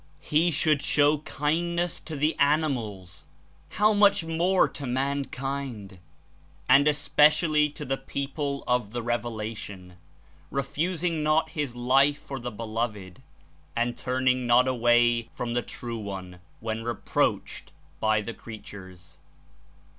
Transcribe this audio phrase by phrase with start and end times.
[0.19, 3.25] "He should show kindness to the animals;
[3.77, 5.99] how 73 much more to mankind,
[6.67, 9.97] and (especially) to the people of the Revelation;
[10.49, 13.21] refusing not his life for the Be loved
[13.75, 19.19] and turning not away from the True One when reproached by the creatures.